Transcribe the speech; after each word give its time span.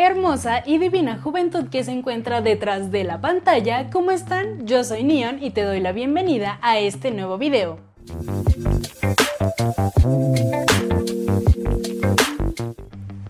Hermosa 0.00 0.62
y 0.64 0.78
divina 0.78 1.18
juventud 1.20 1.70
que 1.70 1.82
se 1.82 1.90
encuentra 1.90 2.40
detrás 2.40 2.92
de 2.92 3.02
la 3.02 3.20
pantalla, 3.20 3.90
¿cómo 3.90 4.12
están? 4.12 4.64
Yo 4.64 4.84
soy 4.84 5.02
Neon 5.02 5.42
y 5.42 5.50
te 5.50 5.62
doy 5.62 5.80
la 5.80 5.90
bienvenida 5.90 6.60
a 6.62 6.78
este 6.78 7.10
nuevo 7.10 7.36
video. 7.36 7.80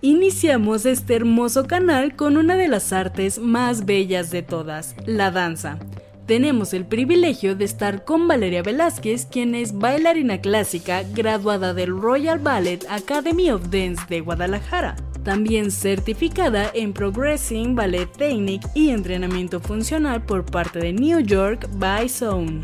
Iniciamos 0.01 0.85
este 0.85 1.15
hermoso 1.15 1.65
canal 1.65 2.15
con 2.15 2.37
una 2.37 2.55
de 2.55 2.67
las 2.67 2.93
artes 2.93 3.39
más 3.39 3.85
bellas 3.87 4.29
de 4.29 4.43
todas, 4.43 4.95
la 5.07 5.31
danza. 5.31 5.79
Tenemos 6.27 6.75
el 6.75 6.85
privilegio 6.85 7.55
de 7.55 7.65
estar 7.65 8.03
con 8.03 8.27
Valeria 8.27 8.61
Velázquez, 8.61 9.25
quien 9.25 9.55
es 9.55 9.75
bailarina 9.75 10.39
clásica 10.39 11.01
graduada 11.01 11.73
del 11.73 11.99
Royal 11.99 12.37
Ballet 12.37 12.85
Academy 12.91 13.49
of 13.49 13.71
Dance 13.71 14.03
de 14.07 14.19
Guadalajara 14.19 14.95
también 15.23 15.71
certificada 15.71 16.69
en 16.73 16.93
Progressing 16.93 17.75
Ballet 17.75 18.11
Technique 18.11 18.67
y 18.73 18.89
entrenamiento 18.89 19.59
funcional 19.59 20.23
por 20.23 20.45
parte 20.45 20.79
de 20.79 20.93
New 20.93 21.19
York 21.19 21.67
by 21.73 22.07
Zone. 22.09 22.61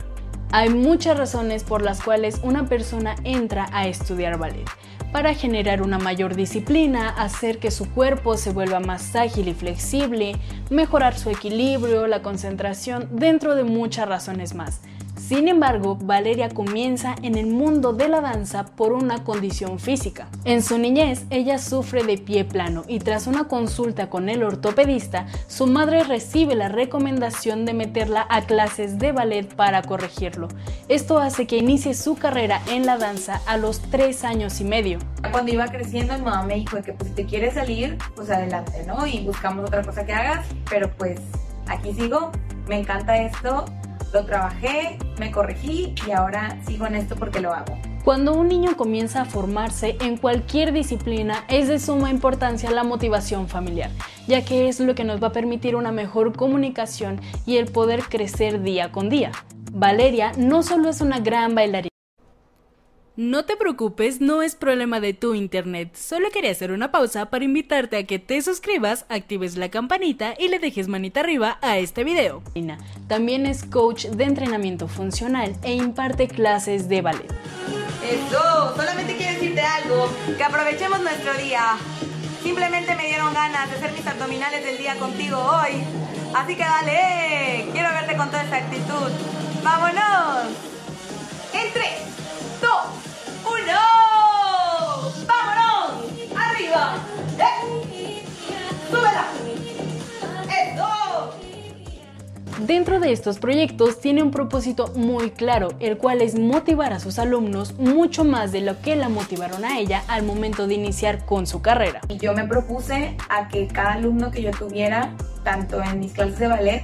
Hay 0.52 0.70
muchas 0.70 1.18
razones 1.18 1.64
por 1.64 1.82
las 1.82 2.02
cuales 2.02 2.40
una 2.44 2.68
persona 2.68 3.16
entra 3.24 3.68
a 3.74 3.88
estudiar 3.88 4.38
ballet. 4.38 4.66
Para 5.12 5.34
generar 5.34 5.82
una 5.82 5.98
mayor 5.98 6.36
disciplina, 6.36 7.10
hacer 7.10 7.60
que 7.60 7.72
su 7.72 7.90
cuerpo 7.90 8.38
se 8.38 8.52
vuelva 8.52 8.80
más 8.80 9.16
ágil 9.16 9.48
y 9.48 9.54
flexible, 9.54 10.36
mejorar 10.70 11.18
su 11.18 11.30
equilibrio, 11.30 12.08
la 12.08 12.22
concentración, 12.22 13.08
dentro 13.12 13.56
de 13.56 13.64
muchas 13.64 14.08
razones 14.08 14.56
más. 14.56 14.82
Sin 15.28 15.48
embargo, 15.48 15.98
Valeria 16.00 16.50
comienza 16.50 17.16
en 17.24 17.36
el 17.36 17.48
mundo 17.48 17.94
de 17.94 18.08
la 18.10 18.22
danza 18.22 18.64
por 18.64 18.94
una 18.94 19.24
condición 19.24 19.80
física. 19.80 20.28
En 20.44 20.62
su 20.62 20.78
niñez, 20.78 21.26
ella 21.32 21.58
sufre 21.58 22.04
de 22.04 22.20
pie 22.20 22.46
plano 22.46 22.84
y 22.88 23.00
tras 23.00 23.26
una 23.26 23.46
consulta 23.46 24.08
con 24.08 24.30
el 24.30 24.44
ortopedista, 24.44 25.26
su 25.48 25.66
madre 25.66 26.04
recibe 26.04 26.54
la 26.54 26.70
recomendación 26.70 27.66
de 27.66 27.74
meterla 27.74 28.28
a 28.30 28.42
clases 28.42 29.00
de 29.00 29.14
ballet 29.14 29.52
para 29.56 29.82
corregirlo. 29.82 30.48
Esto 30.90 31.18
hace 31.18 31.48
que 31.48 31.58
inicie 31.58 31.96
su 31.96 32.16
carrera 32.18 32.62
en 32.70 32.86
la 32.86 33.00
danza 33.00 33.42
a 33.48 33.58
los 33.58 33.80
3 33.80 34.26
años 34.26 34.62
y 34.62 34.64
medio. 34.64 35.00
Cuando 35.32 35.52
iba 35.52 35.66
creciendo, 35.66 36.14
mi 36.20 36.26
mamá 36.26 36.44
me 36.44 36.54
dijo 36.54 36.80
que 36.84 36.94
pues, 36.94 37.10
si 37.10 37.16
te 37.16 37.26
quieres 37.26 37.56
salir, 37.56 37.98
pues 38.16 38.30
adelante, 38.30 38.84
¿no? 38.86 39.08
Y 39.08 39.26
buscamos 39.26 39.66
otra 39.66 39.82
cosa 39.82 40.06
que 40.06 40.14
hagas, 40.14 40.46
pero 40.70 40.92
pues 40.96 41.20
aquí 41.66 41.94
sigo, 41.94 42.32
me 42.68 42.78
encanta 42.78 43.18
esto 43.18 43.66
lo 44.16 44.26
trabajé, 44.26 44.98
me 45.20 45.30
corregí 45.30 45.94
y 46.08 46.12
ahora 46.12 46.58
sigo 46.66 46.88
en 46.88 46.96
esto 46.96 47.18
porque 47.18 47.42
lo 47.42 47.54
hago. 47.54 47.78
Cuando 48.06 48.34
un 48.34 48.48
niño 48.48 48.78
comienza 48.78 49.24
a 49.24 49.26
formarse 49.26 49.98
en 50.00 50.16
cualquier 50.16 50.72
disciplina 50.72 51.44
es 51.50 51.68
de 51.68 51.80
suma 51.80 52.10
importancia 52.10 52.72
la 52.72 52.86
motivación 52.86 53.50
familiar, 53.50 53.92
ya 54.26 54.46
que 54.46 54.70
es 54.70 54.80
lo 54.80 54.96
que 54.96 55.04
nos 55.04 55.22
va 55.22 55.28
a 55.28 55.32
permitir 55.34 55.76
una 55.76 55.92
mejor 55.92 56.34
comunicación 56.34 57.20
y 57.46 57.58
el 57.58 57.66
poder 57.66 58.04
crecer 58.04 58.62
día 58.62 58.94
con 58.94 59.10
día. 59.10 59.34
Valeria 59.74 60.32
no 60.38 60.64
solo 60.64 60.88
es 60.88 61.02
una 61.02 61.20
gran 61.20 61.54
bailarina, 61.54 61.95
no 63.18 63.46
te 63.46 63.56
preocupes, 63.56 64.20
no 64.20 64.42
es 64.42 64.56
problema 64.56 65.00
de 65.00 65.14
tu 65.14 65.36
internet. 65.36 65.96
Solo 65.96 66.30
quería 66.32 66.52
hacer 66.52 66.72
una 66.72 66.92
pausa 66.92 67.30
para 67.30 67.46
invitarte 67.46 67.98
a 67.98 68.04
que 68.06 68.20
te 68.20 68.42
suscribas, 68.42 69.06
actives 69.10 69.56
la 69.56 69.70
campanita 69.70 70.34
y 70.38 70.50
le 70.50 70.60
dejes 70.60 70.88
manita 70.88 71.22
arriba 71.22 71.58
a 71.62 71.78
este 71.78 72.04
video. 72.04 72.44
También 73.08 73.46
es 73.46 73.64
coach 73.64 74.06
de 74.08 74.24
entrenamiento 74.26 74.88
funcional 74.88 75.56
e 75.64 75.74
imparte 75.74 76.28
clases 76.28 76.90
de 76.90 77.02
ballet. 77.02 77.32
Eso, 78.04 78.76
solamente 78.76 79.16
quiero 79.16 79.34
decirte 79.34 79.62
algo, 79.62 80.10
que 80.38 80.44
aprovechemos 80.44 81.02
nuestro 81.02 81.34
día. 81.36 81.78
Simplemente 82.44 82.96
me 82.96 83.08
dieron 83.08 83.34
ganas 83.34 83.70
de 83.72 83.78
hacer 83.78 83.92
mis 83.94 84.06
abdominales 84.06 84.64
del 84.64 84.78
día 84.78 84.96
contigo 84.96 85.38
hoy. 85.38 85.82
Así 86.36 86.56
que 86.56 86.64
dale, 86.64 87.66
quiero 87.72 87.90
verte 87.90 88.16
con 88.16 88.28
toda 88.30 88.44
esa 88.44 88.58
actitud. 88.58 89.10
¡Vámonos! 89.64 90.15
Dentro 102.66 103.00
de 103.00 103.12
estos 103.12 103.38
proyectos 103.38 104.02
tiene 104.02 104.24
un 104.24 104.32
propósito 104.32 104.92
muy 104.96 105.30
claro, 105.30 105.70
el 105.80 106.00
cual 106.00 106.24
es 106.24 106.34
motivar 106.34 106.94
a 106.94 107.00
sus 107.00 107.20
alumnos 107.20 107.78
mucho 107.78 108.24
más 108.24 108.52
de 108.52 108.62
lo 108.62 108.82
que 108.82 108.96
la 108.96 109.08
motivaron 109.08 109.64
a 109.64 109.78
ella 109.78 110.02
al 110.08 110.24
momento 110.24 110.66
de 110.66 110.74
iniciar 110.74 111.28
con 111.28 111.46
su 111.46 111.62
carrera. 111.62 112.02
Y 112.10 112.18
yo 112.18 112.34
me 112.34 112.48
propuse 112.48 113.18
a 113.30 113.50
que 113.50 113.68
cada 113.68 113.94
alumno 113.94 114.32
que 114.32 114.42
yo 114.42 114.50
tuviera, 114.50 115.14
tanto 115.44 115.80
en 115.84 116.00
mis 116.00 116.14
clases 116.14 116.40
de 116.40 116.48
ballet 116.48 116.84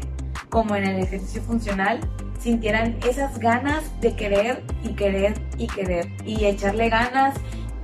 como 0.50 0.76
en 0.76 0.84
el 0.84 1.02
ejercicio 1.02 1.42
funcional, 1.42 2.00
sintieran 2.40 3.00
esas 3.10 3.40
ganas 3.40 3.84
de 4.02 4.16
querer 4.16 4.62
y 4.84 4.90
querer 4.90 5.34
y 5.58 5.66
querer 5.66 6.10
y 6.24 6.46
echarle 6.46 6.90
ganas 6.90 7.34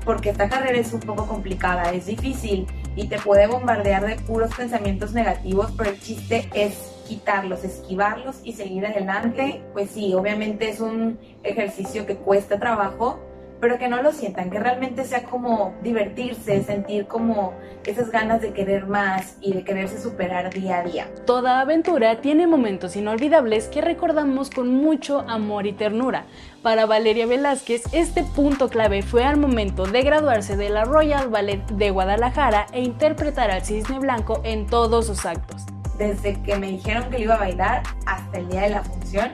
porque 0.06 0.30
esta 0.30 0.48
carrera 0.48 0.78
es 0.78 0.94
un 0.94 1.00
poco 1.00 1.26
complicada, 1.26 1.92
es 1.94 2.06
difícil 2.06 2.68
y 2.96 3.08
te 3.08 3.18
puede 3.18 3.48
bombardear 3.48 4.06
de 4.06 4.18
puros 4.18 4.54
pensamientos 4.54 5.14
negativos, 5.14 5.74
pero 5.76 5.90
el 5.90 6.00
chiste 6.00 6.48
es 6.54 6.97
quitarlos, 7.08 7.64
esquivarlos 7.64 8.42
y 8.44 8.54
seguir 8.54 8.86
adelante. 8.86 9.62
Pues 9.74 9.92
sí, 9.92 10.14
obviamente 10.14 10.70
es 10.70 10.80
un 10.80 11.18
ejercicio 11.44 12.06
que 12.06 12.16
cuesta 12.16 12.60
trabajo, 12.60 13.20
pero 13.60 13.80
que 13.80 13.88
no 13.88 14.02
lo 14.04 14.12
sientan, 14.12 14.50
que 14.52 14.60
realmente 14.60 15.04
sea 15.04 15.24
como 15.24 15.74
divertirse, 15.82 16.62
sentir 16.64 17.08
como 17.08 17.54
esas 17.86 18.12
ganas 18.12 18.42
de 18.42 18.54
querer 18.54 18.86
más 18.86 19.38
y 19.42 19.54
de 19.54 19.64
quererse 19.64 20.00
superar 20.00 20.54
día 20.54 20.80
a 20.80 20.84
día. 20.84 21.08
Toda 21.26 21.62
aventura 21.62 22.22
tiene 22.22 22.46
momentos 22.46 22.96
inolvidables 22.96 23.68
que 23.68 23.82
recordamos 23.82 24.50
con 24.50 24.70
mucho 24.76 25.22
amor 25.28 25.66
y 25.66 25.74
ternura. 25.74 26.26
Para 26.62 26.86
Valeria 26.86 27.26
Velázquez, 27.26 27.84
este 27.94 28.24
punto 28.24 28.70
clave 28.70 29.02
fue 29.02 29.24
al 29.24 29.38
momento 29.38 29.86
de 29.86 30.04
graduarse 30.04 30.58
de 30.58 30.70
la 30.70 30.84
Royal 30.84 31.30
Ballet 31.30 31.66
de 31.68 31.90
Guadalajara 31.90 32.68
e 32.74 32.82
interpretar 32.82 33.50
al 33.50 33.66
cisne 33.66 34.00
blanco 34.00 34.42
en 34.44 34.68
todos 34.68 35.08
sus 35.08 35.26
actos. 35.26 35.66
Desde 35.98 36.42
que 36.44 36.58
me 36.58 36.68
dijeron 36.68 37.10
que 37.10 37.20
iba 37.20 37.36
a 37.36 37.40
bailar 37.40 37.84
hasta 38.06 38.38
el 38.38 38.50
día 38.50 38.62
de 38.62 38.70
la 38.70 38.84
función, 38.84 39.32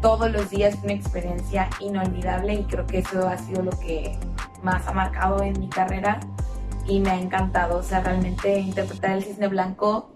todos 0.00 0.30
los 0.30 0.50
días 0.50 0.78
una 0.82 0.92
experiencia 0.92 1.68
inolvidable 1.80 2.54
y 2.54 2.64
creo 2.64 2.86
que 2.86 2.98
eso 2.98 3.26
ha 3.26 3.38
sido 3.38 3.62
lo 3.62 3.70
que 3.72 4.18
más 4.62 4.86
ha 4.86 4.92
marcado 4.92 5.42
en 5.42 5.58
mi 5.58 5.68
carrera 5.68 6.20
y 6.86 7.00
me 7.00 7.10
ha 7.10 7.20
encantado. 7.20 7.78
O 7.78 7.82
sea, 7.82 8.00
realmente 8.00 8.58
interpretar 8.58 9.12
el 9.12 9.24
cisne 9.24 9.48
blanco, 9.48 10.10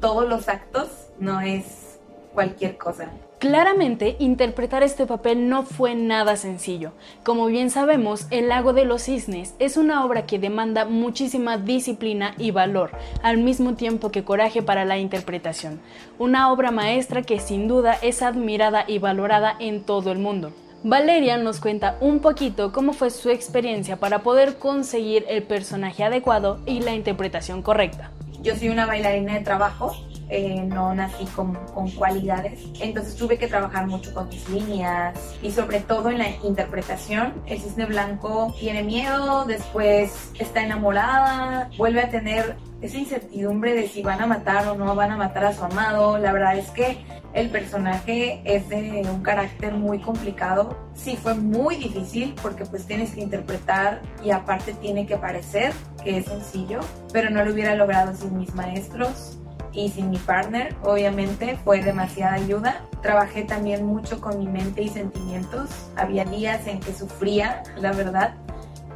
todos 0.00 0.28
los 0.28 0.48
actos, 0.48 1.08
no 1.18 1.40
es 1.40 1.98
cualquier 2.32 2.78
cosa. 2.78 3.10
Claramente, 3.40 4.16
interpretar 4.18 4.82
este 4.82 5.06
papel 5.06 5.48
no 5.48 5.62
fue 5.62 5.94
nada 5.94 6.36
sencillo. 6.36 6.92
Como 7.24 7.46
bien 7.46 7.70
sabemos, 7.70 8.26
El 8.30 8.50
lago 8.50 8.74
de 8.74 8.84
los 8.84 9.04
cisnes 9.04 9.54
es 9.58 9.78
una 9.78 10.04
obra 10.04 10.26
que 10.26 10.38
demanda 10.38 10.84
muchísima 10.84 11.56
disciplina 11.56 12.34
y 12.36 12.50
valor, 12.50 12.90
al 13.22 13.38
mismo 13.38 13.76
tiempo 13.76 14.10
que 14.10 14.24
coraje 14.24 14.60
para 14.60 14.84
la 14.84 14.98
interpretación. 14.98 15.80
Una 16.18 16.52
obra 16.52 16.70
maestra 16.70 17.22
que 17.22 17.40
sin 17.40 17.66
duda 17.66 17.96
es 18.02 18.20
admirada 18.20 18.84
y 18.86 18.98
valorada 18.98 19.56
en 19.58 19.84
todo 19.84 20.12
el 20.12 20.18
mundo. 20.18 20.52
Valeria 20.84 21.38
nos 21.38 21.60
cuenta 21.60 21.96
un 22.02 22.20
poquito 22.20 22.72
cómo 22.72 22.92
fue 22.92 23.08
su 23.08 23.30
experiencia 23.30 23.96
para 23.96 24.18
poder 24.18 24.58
conseguir 24.58 25.24
el 25.30 25.44
personaje 25.44 26.04
adecuado 26.04 26.60
y 26.66 26.80
la 26.80 26.94
interpretación 26.94 27.62
correcta. 27.62 28.10
Yo 28.42 28.54
soy 28.54 28.68
una 28.68 28.84
bailarina 28.84 29.32
de 29.32 29.40
trabajo, 29.40 29.96
eh, 30.30 30.62
no 30.62 30.94
nací 30.94 31.24
con, 31.26 31.54
con, 31.74 31.90
cualidades, 31.90 32.60
entonces 32.80 33.16
tuve 33.16 33.36
que 33.36 33.48
trabajar 33.48 33.86
mucho 33.86 34.14
con 34.14 34.28
mis 34.28 34.48
líneas 34.48 35.18
y 35.42 35.50
sobre 35.50 35.80
todo 35.80 36.10
en 36.10 36.18
la 36.18 36.28
interpretación. 36.44 37.34
El 37.46 37.60
cisne 37.60 37.86
blanco 37.86 38.54
tiene 38.58 38.84
miedo, 38.84 39.44
después 39.44 40.30
está 40.38 40.62
enamorada, 40.62 41.68
vuelve 41.76 42.02
a 42.02 42.10
tener 42.10 42.56
esa 42.80 42.96
incertidumbre 42.96 43.74
de 43.74 43.88
si 43.88 44.02
van 44.02 44.22
a 44.22 44.26
matar 44.26 44.68
o 44.68 44.74
no 44.74 44.94
van 44.94 45.10
a 45.10 45.16
matar 45.16 45.46
a 45.46 45.52
su 45.52 45.64
amado. 45.64 46.18
La 46.18 46.32
verdad 46.32 46.56
es 46.56 46.70
que 46.70 46.98
el 47.32 47.50
personaje 47.50 48.40
es 48.44 48.68
de 48.68 49.02
un 49.12 49.22
carácter 49.22 49.74
muy 49.74 50.00
complicado. 50.00 50.76
Sí 50.94 51.16
fue 51.16 51.34
muy 51.34 51.76
difícil 51.76 52.34
porque 52.40 52.64
pues 52.64 52.86
tienes 52.86 53.12
que 53.14 53.20
interpretar 53.20 54.00
y 54.24 54.30
aparte 54.30 54.74
tiene 54.74 55.06
que 55.06 55.16
parecer 55.16 55.72
que 56.02 56.18
es 56.18 56.26
sencillo, 56.26 56.80
pero 57.12 57.30
no 57.30 57.44
lo 57.44 57.52
hubiera 57.52 57.74
logrado 57.74 58.14
sin 58.14 58.38
mis 58.38 58.54
maestros 58.54 59.36
y 59.72 59.88
sin 59.88 60.10
mi 60.10 60.18
partner, 60.18 60.74
obviamente, 60.82 61.58
fue 61.64 61.82
demasiada 61.82 62.34
ayuda. 62.34 62.80
Trabajé 63.02 63.44
también 63.44 63.84
mucho 63.84 64.20
con 64.20 64.38
mi 64.38 64.48
mente 64.48 64.82
y 64.82 64.88
sentimientos. 64.88 65.70
Había 65.96 66.24
días 66.24 66.66
en 66.66 66.80
que 66.80 66.92
sufría, 66.92 67.62
la 67.76 67.92
verdad, 67.92 68.34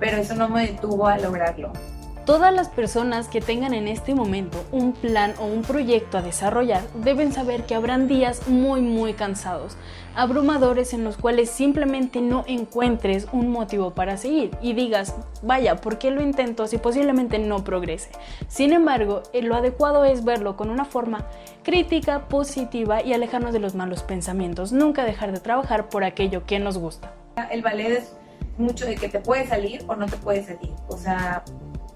pero 0.00 0.16
eso 0.16 0.34
no 0.34 0.48
me 0.48 0.66
detuvo 0.66 1.06
a 1.06 1.18
lograrlo. 1.18 1.72
Todas 2.24 2.54
las 2.54 2.70
personas 2.70 3.28
que 3.28 3.42
tengan 3.42 3.74
en 3.74 3.86
este 3.86 4.14
momento 4.14 4.64
un 4.72 4.94
plan 4.94 5.34
o 5.38 5.44
un 5.44 5.60
proyecto 5.60 6.16
a 6.16 6.22
desarrollar 6.22 6.80
deben 6.94 7.32
saber 7.32 7.64
que 7.64 7.74
habrán 7.74 8.08
días 8.08 8.48
muy 8.48 8.80
muy 8.80 9.12
cansados, 9.12 9.76
abrumadores 10.14 10.94
en 10.94 11.04
los 11.04 11.18
cuales 11.18 11.50
simplemente 11.50 12.22
no 12.22 12.44
encuentres 12.46 13.26
un 13.32 13.50
motivo 13.50 13.90
para 13.90 14.16
seguir 14.16 14.56
y 14.62 14.72
digas, 14.72 15.14
vaya, 15.42 15.76
¿por 15.76 15.98
qué 15.98 16.10
lo 16.10 16.22
intento 16.22 16.66
si 16.66 16.78
posiblemente 16.78 17.38
no 17.38 17.62
progrese? 17.62 18.08
Sin 18.48 18.72
embargo, 18.72 19.22
eh, 19.34 19.42
lo 19.42 19.54
adecuado 19.54 20.06
es 20.06 20.24
verlo 20.24 20.56
con 20.56 20.70
una 20.70 20.86
forma 20.86 21.26
crítica, 21.62 22.26
positiva 22.28 23.02
y 23.02 23.12
alejarnos 23.12 23.52
de 23.52 23.58
los 23.58 23.74
malos 23.74 24.02
pensamientos, 24.02 24.72
nunca 24.72 25.04
dejar 25.04 25.30
de 25.32 25.40
trabajar 25.40 25.90
por 25.90 26.04
aquello 26.04 26.46
que 26.46 26.58
nos 26.58 26.78
gusta. 26.78 27.12
El 27.50 27.60
ballet 27.60 27.98
es 27.98 28.16
mucho 28.56 28.86
de 28.86 28.94
que 28.94 29.10
te 29.10 29.20
puede 29.20 29.46
salir 29.46 29.84
o 29.88 29.94
no 29.94 30.06
te 30.06 30.16
puede 30.16 30.42
salir, 30.42 30.72
o 30.88 30.96
sea, 30.96 31.44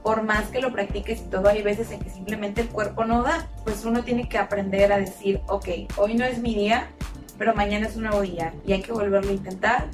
por 0.02 0.22
más 0.22 0.46
que 0.46 0.60
lo 0.60 0.72
practiques 0.72 1.20
y 1.20 1.24
todo, 1.24 1.48
hay 1.48 1.62
veces 1.62 1.90
en 1.90 2.00
que 2.00 2.10
simplemente 2.10 2.60
el 2.60 2.68
cuerpo 2.68 3.04
no 3.04 3.22
da. 3.22 3.48
Pues 3.64 3.84
uno 3.84 4.04
tiene 4.04 4.28
que 4.28 4.38
aprender 4.38 4.92
a 4.92 4.98
decir, 4.98 5.40
ok, 5.48 5.68
hoy 5.96 6.14
no 6.14 6.24
es 6.24 6.38
mi 6.38 6.54
día, 6.54 6.88
pero 7.36 7.54
mañana 7.54 7.86
es 7.86 7.96
un 7.96 8.04
nuevo 8.04 8.22
día 8.22 8.54
y 8.66 8.72
hay 8.72 8.82
que 8.82 8.92
volverlo 8.92 9.30
a 9.30 9.34
intentar. 9.34 9.86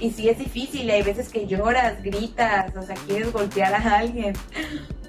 Y 0.00 0.10
si 0.10 0.28
es 0.28 0.38
difícil, 0.38 0.90
hay 0.90 1.02
veces 1.02 1.28
que 1.28 1.46
lloras, 1.46 2.02
gritas, 2.02 2.74
o 2.76 2.82
sea, 2.82 2.96
quieres 3.06 3.32
golpear 3.32 3.74
a 3.74 3.98
alguien. 3.98 4.34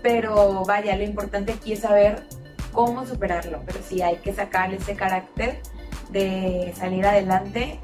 Pero 0.01 0.63
vaya, 0.63 0.95
lo 0.95 1.03
importante 1.03 1.53
aquí 1.53 1.73
es 1.73 1.79
saber 1.79 2.23
cómo 2.71 3.05
superarlo. 3.05 3.61
Pero 3.65 3.79
sí 3.87 4.01
hay 4.01 4.17
que 4.17 4.33
sacar 4.33 4.73
ese 4.73 4.95
carácter 4.95 5.59
de 6.11 6.71
salir 6.77 7.05
adelante 7.05 7.79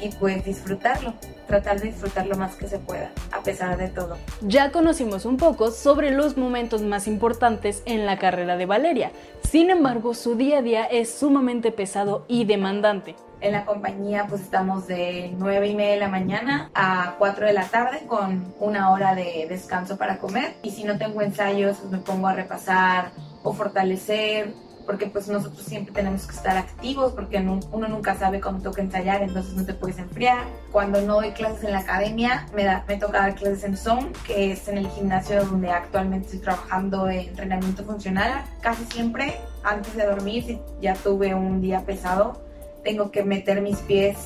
y 0.00 0.08
pues 0.10 0.44
disfrutarlo, 0.44 1.14
tratar 1.46 1.80
de 1.80 1.88
disfrutar 1.88 2.26
lo 2.26 2.36
más 2.36 2.54
que 2.56 2.68
se 2.68 2.78
pueda, 2.78 3.10
pesar 3.44 3.76
de 3.76 3.88
todo. 3.88 4.16
Ya 4.40 4.72
conocimos 4.72 5.24
un 5.24 5.36
poco 5.36 5.70
sobre 5.70 6.10
los 6.10 6.36
momentos 6.36 6.82
más 6.82 7.06
importantes 7.06 7.82
en 7.86 8.06
la 8.06 8.18
carrera 8.18 8.56
de 8.56 8.66
Valeria, 8.66 9.12
sin 9.48 9.70
embargo 9.70 10.14
su 10.14 10.34
día 10.34 10.58
a 10.58 10.62
día 10.62 10.84
es 10.84 11.14
sumamente 11.14 11.70
pesado 11.70 12.24
y 12.26 12.44
demandante. 12.44 13.14
En 13.40 13.52
la 13.52 13.66
compañía 13.66 14.26
pues 14.26 14.40
estamos 14.40 14.86
de 14.86 15.32
9 15.36 15.68
y 15.68 15.74
media 15.74 15.92
de 15.92 16.00
la 16.00 16.08
mañana 16.08 16.70
a 16.74 17.16
4 17.18 17.46
de 17.46 17.52
la 17.52 17.66
tarde 17.66 18.06
con 18.06 18.54
una 18.58 18.90
hora 18.90 19.14
de 19.14 19.46
descanso 19.48 19.98
para 19.98 20.18
comer 20.18 20.54
y 20.62 20.70
si 20.70 20.84
no 20.84 20.96
tengo 20.96 21.20
ensayos 21.20 21.76
pues 21.76 21.92
me 21.92 21.98
pongo 21.98 22.26
a 22.26 22.32
repasar 22.32 23.10
o 23.42 23.52
fortalecer 23.52 24.54
porque 24.86 25.06
pues 25.06 25.28
nosotros 25.28 25.62
siempre 25.62 25.94
tenemos 25.94 26.26
que 26.26 26.34
estar 26.34 26.56
activos 26.56 27.12
porque 27.12 27.38
uno 27.38 27.88
nunca 27.88 28.14
sabe 28.16 28.40
cómo 28.40 28.60
toca 28.60 28.82
ensayar, 28.82 29.22
entonces 29.22 29.54
no 29.54 29.64
te 29.64 29.74
puedes 29.74 29.98
enfriar. 29.98 30.44
Cuando 30.70 31.00
no 31.02 31.14
doy 31.14 31.32
clases 31.32 31.64
en 31.64 31.72
la 31.72 31.80
academia, 31.80 32.46
me, 32.54 32.64
da, 32.64 32.84
me 32.86 32.96
toca 32.96 33.18
dar 33.18 33.34
clases 33.34 33.64
en 33.64 33.76
Zone, 33.76 34.12
que 34.26 34.52
es 34.52 34.68
en 34.68 34.78
el 34.78 34.88
gimnasio 34.88 35.44
donde 35.44 35.70
actualmente 35.70 36.26
estoy 36.26 36.40
trabajando 36.40 37.08
en 37.08 37.28
entrenamiento 37.28 37.84
funcional. 37.84 38.44
Casi 38.60 38.84
siempre, 38.86 39.38
antes 39.62 39.94
de 39.96 40.06
dormir, 40.06 40.44
si 40.44 40.60
ya 40.80 40.94
tuve 40.94 41.34
un 41.34 41.60
día 41.60 41.80
pesado, 41.80 42.42
tengo 42.82 43.10
que 43.10 43.24
meter 43.24 43.60
mis 43.62 43.78
pies 43.78 44.18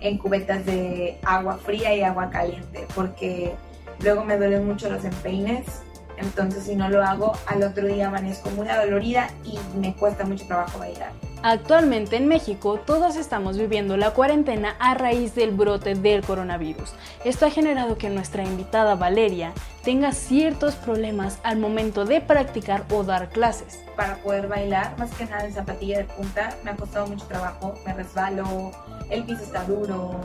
en 0.00 0.18
cubetas 0.18 0.66
de 0.66 1.18
agua 1.24 1.58
fría 1.58 1.94
y 1.94 2.02
agua 2.02 2.28
caliente, 2.30 2.86
porque 2.94 3.54
luego 4.00 4.24
me 4.24 4.36
duelen 4.36 4.66
mucho 4.66 4.90
los 4.90 5.04
empeines 5.04 5.64
entonces, 6.22 6.64
si 6.64 6.76
no 6.76 6.88
lo 6.88 7.02
hago, 7.02 7.32
al 7.46 7.62
otro 7.62 7.86
día 7.86 8.08
amanezco 8.08 8.50
muy 8.50 8.66
dolorida 8.66 9.28
y 9.44 9.58
me 9.78 9.94
cuesta 9.94 10.24
mucho 10.24 10.46
trabajo 10.46 10.78
bailar. 10.78 11.12
Actualmente 11.44 12.16
en 12.16 12.28
México 12.28 12.78
todos 12.86 13.16
estamos 13.16 13.58
viviendo 13.58 13.96
la 13.96 14.12
cuarentena 14.12 14.76
a 14.78 14.94
raíz 14.94 15.34
del 15.34 15.50
brote 15.50 15.96
del 15.96 16.24
coronavirus. 16.24 16.94
Esto 17.24 17.46
ha 17.46 17.50
generado 17.50 17.98
que 17.98 18.10
nuestra 18.10 18.44
invitada 18.44 18.94
Valeria 18.94 19.52
tenga 19.82 20.12
ciertos 20.12 20.76
problemas 20.76 21.40
al 21.42 21.58
momento 21.58 22.04
de 22.04 22.20
practicar 22.20 22.84
o 22.92 23.02
dar 23.02 23.28
clases. 23.28 23.80
Para 23.96 24.16
poder 24.18 24.46
bailar, 24.46 24.96
más 24.98 25.10
que 25.14 25.26
nada 25.26 25.44
en 25.44 25.52
zapatilla 25.52 25.98
de 25.98 26.04
punta, 26.04 26.56
me 26.62 26.70
ha 26.70 26.76
costado 26.76 27.08
mucho 27.08 27.26
trabajo, 27.26 27.74
me 27.84 27.92
resbalo, 27.92 28.70
el 29.10 29.24
piso 29.24 29.42
está 29.42 29.64
duro. 29.64 30.20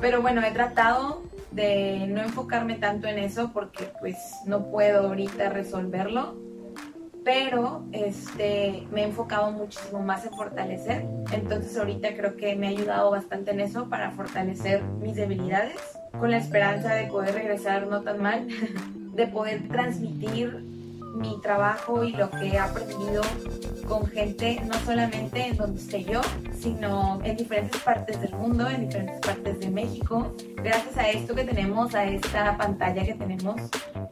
Pero 0.00 0.22
bueno, 0.22 0.42
he 0.42 0.52
tratado 0.52 1.22
de 1.56 2.06
no 2.06 2.22
enfocarme 2.22 2.74
tanto 2.74 3.08
en 3.08 3.18
eso 3.18 3.50
porque 3.52 3.90
pues 3.98 4.16
no 4.44 4.70
puedo 4.70 5.08
ahorita 5.08 5.48
resolverlo, 5.48 6.36
pero 7.24 7.84
este, 7.92 8.86
me 8.92 9.00
he 9.00 9.04
enfocado 9.04 9.50
muchísimo 9.50 10.00
más 10.00 10.24
en 10.26 10.32
fortalecer. 10.32 11.06
Entonces 11.32 11.76
ahorita 11.76 12.14
creo 12.14 12.36
que 12.36 12.54
me 12.54 12.68
ha 12.68 12.70
ayudado 12.70 13.10
bastante 13.10 13.52
en 13.52 13.60
eso 13.60 13.88
para 13.88 14.12
fortalecer 14.12 14.82
mis 14.82 15.16
debilidades, 15.16 15.80
con 16.20 16.30
la 16.30 16.36
esperanza 16.36 16.94
de 16.94 17.06
poder 17.06 17.34
regresar 17.34 17.86
no 17.86 18.02
tan 18.02 18.22
mal, 18.22 18.46
de 19.14 19.26
poder 19.26 19.66
transmitir 19.68 20.75
mi 21.14 21.40
trabajo 21.40 22.04
y 22.04 22.12
lo 22.12 22.30
que 22.30 22.48
he 22.48 22.58
aprendido 22.58 23.22
con 23.86 24.06
gente, 24.06 24.60
no 24.66 24.74
solamente 24.84 25.48
en 25.48 25.56
donde 25.56 25.80
esté 25.80 26.04
yo, 26.04 26.20
sino 26.58 27.20
en 27.24 27.36
diferentes 27.36 27.80
partes 27.80 28.20
del 28.20 28.32
mundo, 28.34 28.68
en 28.68 28.88
diferentes 28.88 29.20
partes 29.20 29.60
de 29.60 29.70
México. 29.70 30.34
Gracias 30.56 30.96
a 30.96 31.08
esto 31.08 31.34
que 31.34 31.44
tenemos, 31.44 31.94
a 31.94 32.04
esta 32.04 32.56
pantalla 32.56 33.04
que 33.04 33.14
tenemos, 33.14 33.60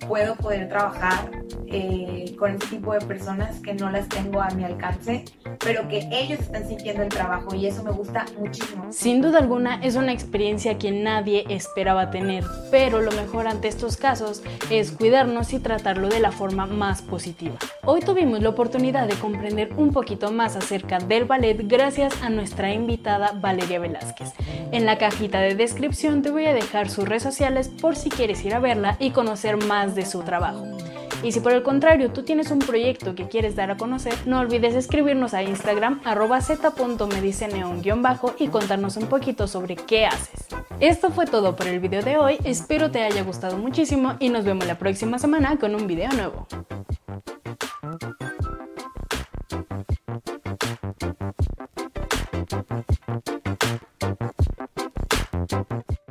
puedo 0.06 0.36
poder 0.36 0.68
trabajar 0.68 1.30
eh, 1.66 2.34
con 2.38 2.52
este 2.52 2.66
tipo 2.76 2.92
de 2.92 3.00
personas 3.00 3.60
que 3.60 3.74
no 3.74 3.90
las 3.90 4.08
tengo 4.08 4.40
a 4.40 4.48
mi 4.50 4.64
alcance, 4.64 5.24
pero 5.58 5.88
que 5.88 6.08
ellos 6.12 6.40
están 6.40 6.68
sintiendo 6.68 7.02
el 7.02 7.08
trabajo 7.08 7.54
y 7.54 7.66
eso 7.66 7.82
me 7.82 7.90
gusta 7.90 8.26
muchísimo. 8.38 8.92
Sin 8.92 9.20
duda 9.20 9.38
alguna 9.38 9.80
es 9.82 9.96
una 9.96 10.12
experiencia 10.12 10.78
que 10.78 10.90
nadie 10.90 11.44
esperaba 11.48 12.10
tener, 12.10 12.44
pero 12.70 13.00
lo 13.00 13.10
mejor 13.12 13.48
ante 13.48 13.68
estos 13.68 13.96
casos 13.96 14.42
es 14.70 14.92
cuidarnos 14.92 15.52
y 15.52 15.58
tratarlo 15.58 16.08
de 16.08 16.20
la 16.20 16.32
forma 16.32 16.66
más 16.66 16.93
positiva. 17.02 17.56
Hoy 17.84 18.00
tuvimos 18.00 18.42
la 18.42 18.50
oportunidad 18.50 19.06
de 19.06 19.14
comprender 19.14 19.72
un 19.76 19.92
poquito 19.92 20.30
más 20.32 20.56
acerca 20.56 20.98
del 20.98 21.24
ballet 21.24 21.60
gracias 21.68 22.22
a 22.22 22.30
nuestra 22.30 22.72
invitada 22.72 23.32
Valeria 23.40 23.78
Velázquez. 23.78 24.32
En 24.72 24.86
la 24.86 24.98
cajita 24.98 25.40
de 25.40 25.54
descripción 25.54 26.22
te 26.22 26.30
voy 26.30 26.46
a 26.46 26.54
dejar 26.54 26.88
sus 26.88 27.08
redes 27.08 27.22
sociales 27.22 27.68
por 27.68 27.96
si 27.96 28.10
quieres 28.10 28.44
ir 28.44 28.54
a 28.54 28.58
verla 28.58 28.96
y 28.98 29.10
conocer 29.10 29.56
más 29.56 29.94
de 29.94 30.06
su 30.06 30.22
trabajo. 30.22 30.64
Y 31.24 31.32
si 31.32 31.40
por 31.40 31.52
el 31.52 31.62
contrario 31.62 32.10
tú 32.10 32.22
tienes 32.22 32.50
un 32.50 32.58
proyecto 32.58 33.14
que 33.14 33.28
quieres 33.28 33.56
dar 33.56 33.70
a 33.70 33.78
conocer, 33.78 34.14
no 34.26 34.40
olvides 34.40 34.74
escribirnos 34.74 35.32
a 35.32 35.42
Instagram 35.42 36.02
arroba 36.04 36.42
z.medicineon-bajo 36.42 38.34
y 38.38 38.48
contarnos 38.48 38.98
un 38.98 39.06
poquito 39.06 39.48
sobre 39.48 39.76
qué 39.76 40.04
haces. 40.04 40.46
Esto 40.80 41.10
fue 41.10 41.24
todo 41.24 41.56
por 41.56 41.66
el 41.66 41.80
video 41.80 42.02
de 42.02 42.18
hoy, 42.18 42.36
espero 42.44 42.90
te 42.90 43.02
haya 43.02 43.22
gustado 43.22 43.56
muchísimo 43.56 44.16
y 44.20 44.28
nos 44.28 44.44
vemos 44.44 44.66
la 44.66 44.76
próxima 44.76 45.18
semana 45.18 45.56
con 45.56 45.74
un 45.74 45.86
video 45.86 46.10
nuevo. 46.12 46.46